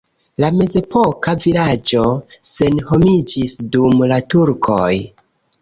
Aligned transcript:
La 0.43 0.47
mezepoka 0.53 1.35
vilaĝo 1.43 2.01
senhomiĝis 2.53 3.55
dum 3.77 4.03
la 4.15 4.21
turkoj. 4.37 4.93